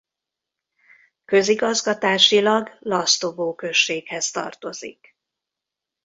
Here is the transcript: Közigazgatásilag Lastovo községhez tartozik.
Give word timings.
Közigazgatásilag 1.25 2.75
Lastovo 2.79 3.55
községhez 3.55 4.31
tartozik. 4.31 5.17